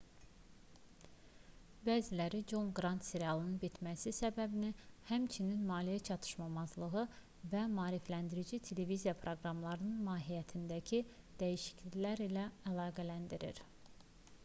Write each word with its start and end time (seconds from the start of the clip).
bəziləri 1.87 2.37
con 2.51 2.69
qrant 2.79 3.03
serialının 3.09 3.59
bitməsi 3.63 4.13
səbəbini 4.19 4.69
həmçinin 5.09 5.61
maliyyə 5.67 6.01
çatışmazlığı 6.07 7.03
və 7.53 7.61
maarifləndirici 7.75 8.59
televiziya 8.69 9.13
proqramlarının 9.27 9.99
mahiyyətindəki 10.09 11.03
dəyişikliklər 11.43 12.25
ilə 12.29 12.47
əlaqələndirir 12.73 13.63